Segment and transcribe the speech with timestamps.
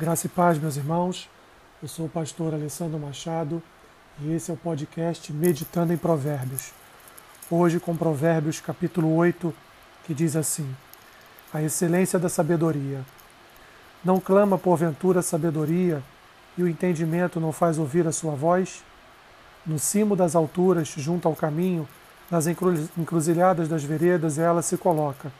[0.00, 1.28] Graça e paz, meus irmãos.
[1.82, 3.62] Eu sou o pastor Alessandro Machado
[4.18, 6.72] e esse é o podcast Meditando em Provérbios.
[7.50, 9.54] Hoje com Provérbios capítulo 8,
[10.06, 10.74] que diz assim:
[11.52, 13.04] A excelência da sabedoria.
[14.02, 16.02] Não clama porventura sabedoria
[16.56, 18.82] e o entendimento não faz ouvir a sua voz?
[19.66, 21.86] No cimo das alturas, junto ao caminho,
[22.30, 25.30] nas encruzilhadas das veredas, ela se coloca.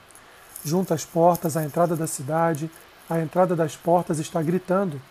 [0.63, 2.71] Junto às portas, à entrada da cidade,
[3.11, 5.03] à entrada das portas está gritando.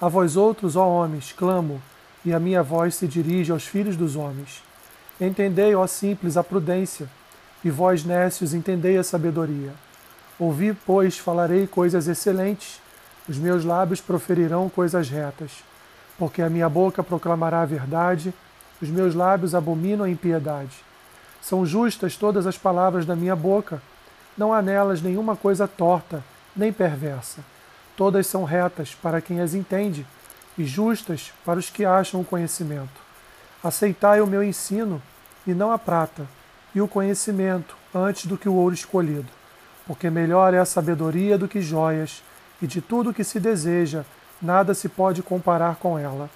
[0.00, 1.82] A vós outros, ó homens, clamo,
[2.24, 4.62] e a minha voz se dirige aos filhos dos homens.
[5.20, 7.08] Entendei, ó simples, a prudência,
[7.62, 9.72] e vós, nécios, entendei a sabedoria.
[10.38, 12.80] Ouvi, pois, falarei coisas excelentes,
[13.28, 15.50] os meus lábios proferirão coisas retas,
[16.18, 18.32] porque a minha boca proclamará a verdade,
[18.80, 20.84] os meus lábios abominam a impiedade.
[21.42, 23.80] São justas todas as palavras da minha boca,
[24.36, 26.22] não há nelas nenhuma coisa torta,
[26.56, 27.40] nem perversa.
[27.96, 30.06] Todas são retas para quem as entende,
[30.58, 33.00] e justas para os que acham o conhecimento.
[33.62, 35.02] Aceitai o meu ensino,
[35.46, 36.26] e não a prata,
[36.74, 39.28] e o conhecimento, antes do que o ouro escolhido,
[39.86, 42.22] porque melhor é a sabedoria do que joias,
[42.60, 44.04] e de tudo que se deseja,
[44.40, 46.28] nada se pode comparar com ela.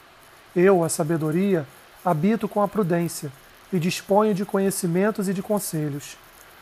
[0.54, 1.66] Eu, a sabedoria,
[2.04, 3.30] habito com a prudência,
[3.72, 6.16] e disponho de conhecimentos e de conselhos.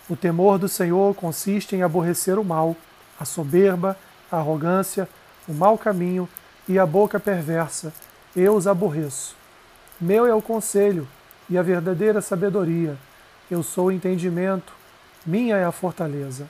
[0.08, 2.76] O temor do Senhor consiste em aborrecer o mal,
[3.18, 3.96] a soberba,
[4.30, 5.08] a arrogância,
[5.46, 6.28] o mau caminho
[6.68, 7.92] e a boca perversa.
[8.36, 9.34] Eu os aborreço.
[10.00, 11.08] Meu é o conselho
[11.48, 12.96] e a verdadeira sabedoria.
[13.50, 14.72] Eu sou o entendimento.
[15.24, 16.46] Minha é a fortaleza.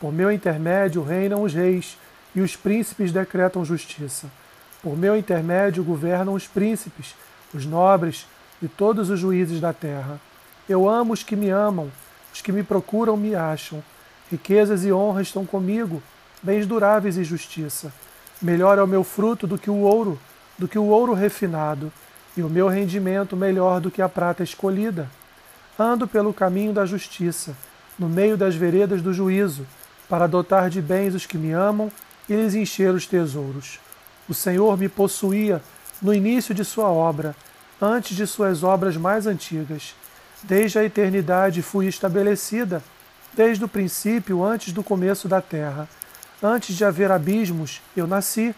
[0.00, 1.96] Por meu intermédio reinam os reis
[2.34, 4.28] e os príncipes decretam justiça.
[4.82, 7.14] Por meu intermédio governam os príncipes,
[7.54, 8.26] os nobres
[8.62, 10.20] e todos os juízes da terra.
[10.68, 11.90] Eu amo os que me amam,
[12.32, 13.82] os que me procuram me acham.
[14.30, 16.00] Riquezas e honra estão comigo,
[16.40, 17.92] bens duráveis e justiça.
[18.40, 20.20] Melhor é o meu fruto do que o ouro,
[20.56, 21.92] do que o ouro refinado,
[22.36, 25.10] e o meu rendimento melhor do que a prata escolhida.
[25.76, 27.56] Ando pelo caminho da justiça,
[27.98, 29.66] no meio das veredas do juízo,
[30.08, 31.90] para dotar de bens os que me amam
[32.28, 33.80] e lhes encher os tesouros.
[34.28, 35.60] O Senhor me possuía
[36.00, 37.34] no início de sua obra,
[37.82, 39.94] antes de suas obras mais antigas.
[40.42, 42.80] Desde a eternidade fui estabelecida
[43.42, 45.88] Desde o princípio, antes do começo da terra,
[46.42, 48.54] antes de haver abismos, eu nasci,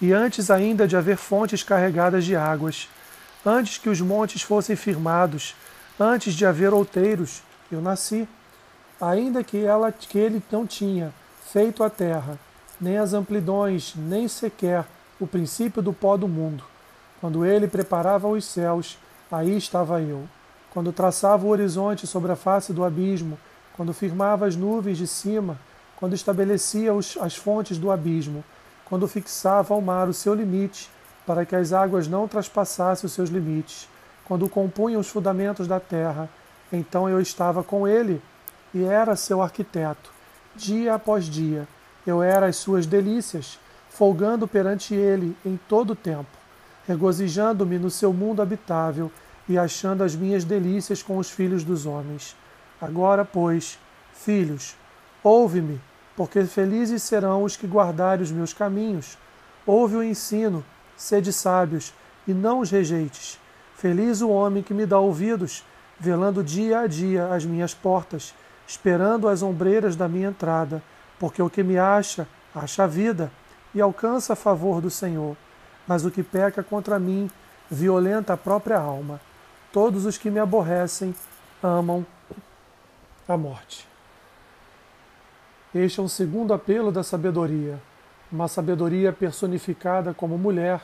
[0.00, 2.88] e antes ainda de haver fontes carregadas de águas,
[3.44, 5.56] antes que os montes fossem firmados,
[5.98, 7.42] antes de haver outeiros,
[7.72, 8.28] eu nasci.
[9.00, 11.12] Ainda que, ela, que ele não tinha
[11.52, 12.38] feito a terra,
[12.80, 14.86] nem as amplidões, nem sequer
[15.18, 16.62] o princípio do pó do mundo.
[17.20, 18.96] Quando ele preparava os céus,
[19.28, 20.22] aí estava eu.
[20.72, 23.36] Quando traçava o horizonte sobre a face do abismo,
[23.80, 25.58] quando firmava as nuvens de cima,
[25.96, 28.44] quando estabelecia os, as fontes do abismo,
[28.84, 30.90] quando fixava ao mar o seu limite,
[31.26, 33.88] para que as águas não traspassassem os seus limites,
[34.26, 36.28] quando compunha os fundamentos da terra,
[36.70, 38.20] então eu estava com ele
[38.74, 40.12] e era seu arquiteto.
[40.54, 41.66] Dia após dia,
[42.06, 43.58] eu era as suas delícias,
[43.88, 46.36] folgando perante ele em todo o tempo,
[46.86, 49.10] regozijando-me no seu mundo habitável
[49.48, 52.36] e achando as minhas delícias com os filhos dos homens.
[52.80, 53.78] Agora, pois,
[54.12, 54.74] filhos,
[55.22, 55.80] ouve-me,
[56.16, 59.18] porque felizes serão os que guardarem os meus caminhos.
[59.66, 60.64] Ouve o ensino,
[60.96, 61.92] sede sábios,
[62.26, 63.38] e não os rejeites.
[63.74, 65.64] Feliz o homem que me dá ouvidos,
[65.98, 68.34] velando dia a dia as minhas portas,
[68.66, 70.82] esperando as ombreiras da minha entrada,
[71.18, 73.30] porque o que me acha, acha vida,
[73.74, 75.36] e alcança a favor do Senhor.
[75.86, 77.30] Mas o que peca contra mim,
[77.70, 79.20] violenta a própria alma.
[79.72, 81.14] Todos os que me aborrecem
[81.62, 82.04] amam
[83.32, 83.86] a morte.
[85.74, 87.80] Este é um segundo apelo da sabedoria,
[88.30, 90.80] uma sabedoria personificada como mulher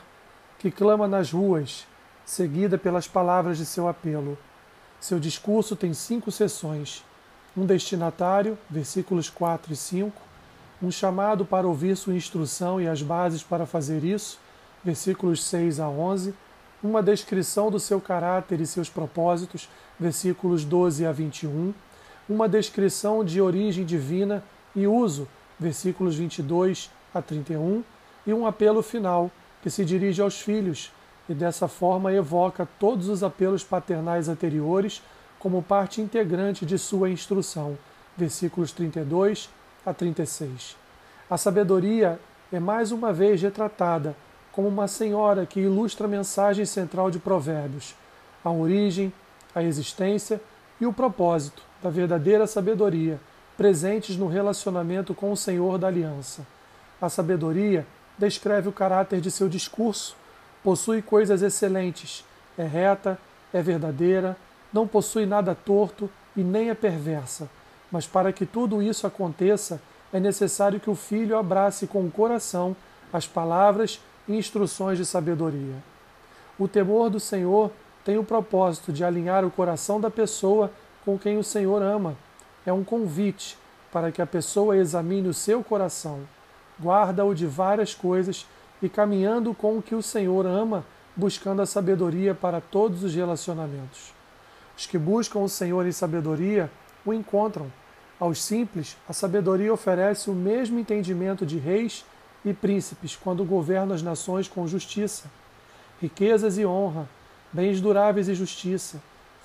[0.57, 1.85] que clama nas ruas,
[2.25, 4.37] seguida pelas palavras de seu apelo.
[4.99, 7.03] Seu discurso tem cinco sessões:
[7.55, 10.21] um destinatário, versículos 4 e 5,
[10.81, 14.39] um chamado para ouvir sua instrução e as bases para fazer isso,
[14.83, 16.33] versículos 6 a 11,
[16.81, 19.67] uma descrição do seu caráter e seus propósitos,
[19.99, 21.73] versículos 12 a 21
[22.29, 24.43] uma descrição de origem divina
[24.75, 25.27] e uso,
[25.59, 27.83] versículos 22 a 31,
[28.25, 29.31] e um apelo final
[29.61, 30.91] que se dirige aos filhos
[31.29, 35.01] e dessa forma evoca todos os apelos paternais anteriores
[35.39, 37.77] como parte integrante de sua instrução,
[38.15, 39.49] versículos 32
[39.85, 40.75] a 36.
[41.29, 42.19] A sabedoria
[42.51, 44.15] é mais uma vez retratada
[44.51, 47.95] como uma senhora que ilustra a mensagem central de Provérbios,
[48.43, 49.13] a origem,
[49.53, 50.41] a existência
[50.79, 53.19] e o propósito da verdadeira sabedoria
[53.57, 56.45] presentes no relacionamento com o Senhor da aliança.
[57.01, 57.85] A sabedoria
[58.17, 60.15] descreve o caráter de seu discurso,
[60.63, 62.23] possui coisas excelentes,
[62.57, 63.17] é reta,
[63.53, 64.37] é verdadeira,
[64.71, 67.49] não possui nada torto e nem é perversa.
[67.91, 69.81] Mas para que tudo isso aconteça,
[70.13, 72.75] é necessário que o filho abrace com o coração
[73.11, 75.75] as palavras e instruções de sabedoria.
[76.59, 77.71] O temor do Senhor
[78.03, 80.71] tem o propósito de alinhar o coração da pessoa
[81.07, 82.17] com quem o Senhor ama.
[82.65, 83.57] É um convite
[83.93, 86.19] para que a pessoa examine o seu coração,
[86.77, 88.45] guarda-o de várias coisas
[88.81, 90.83] e caminhando com o que o Senhor ama,
[91.15, 94.11] buscando a sabedoria para todos os relacionamentos.
[94.77, 96.69] Os que buscam o Senhor em sabedoria
[97.05, 97.71] o encontram.
[98.19, 102.03] Aos simples, a sabedoria oferece o mesmo entendimento de reis
[102.43, 105.31] e príncipes quando governam as nações com justiça.
[106.01, 107.07] Riquezas e honra,
[107.53, 109.01] bens duráveis e justiça,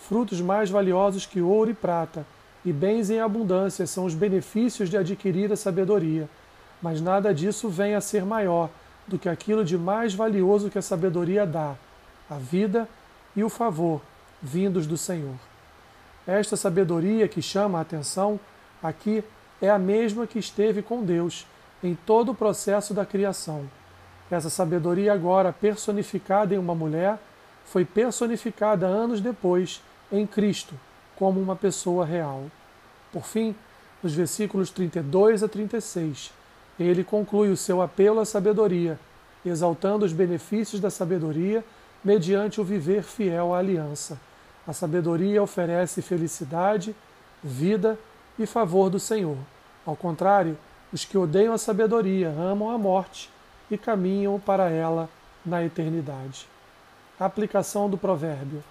[0.08, 2.26] frutos mais valiosos que ouro e prata,
[2.64, 6.28] e bens em abundância são os benefícios de adquirir a sabedoria,
[6.80, 8.68] mas nada disso vem a ser maior
[9.06, 11.74] do que aquilo de mais valioso que a sabedoria dá,
[12.30, 12.88] a vida
[13.34, 14.00] e o favor
[14.40, 15.34] vindos do Senhor.
[16.26, 18.38] Esta sabedoria que chama a atenção
[18.82, 19.24] aqui
[19.60, 21.46] é a mesma que esteve com Deus
[21.82, 23.68] em todo o processo da criação.
[24.30, 27.18] Essa sabedoria, agora personificada em uma mulher,
[27.64, 29.80] foi personificada anos depois
[30.12, 30.74] em Cristo,
[31.16, 32.44] como uma pessoa real.
[33.12, 33.54] Por fim,
[34.02, 36.32] nos versículos 32 a 36,
[36.78, 38.98] ele conclui o seu apelo à sabedoria,
[39.44, 41.64] exaltando os benefícios da sabedoria
[42.04, 44.18] mediante o viver fiel à aliança.
[44.66, 46.94] A sabedoria oferece felicidade,
[47.42, 47.98] vida
[48.38, 49.36] e favor do Senhor.
[49.84, 50.56] Ao contrário,
[50.92, 53.30] os que odeiam a sabedoria amam a morte
[53.70, 55.08] e caminham para ela
[55.44, 56.46] na eternidade.
[57.18, 58.62] A aplicação do provérbio.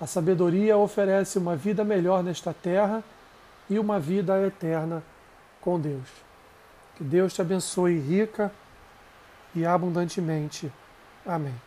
[0.00, 3.02] A sabedoria oferece uma vida melhor nesta terra
[3.68, 5.02] e uma vida eterna
[5.60, 6.08] com Deus.
[6.96, 8.52] Que Deus te abençoe rica
[9.54, 10.70] e abundantemente.
[11.24, 11.65] Amém.